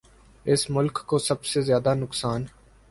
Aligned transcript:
اس 0.45 0.69
ملک 0.69 1.01
کو 1.05 1.17
سب 1.19 1.45
سے 1.45 1.61
زیادہ 1.61 1.93
نقصان 1.93 2.45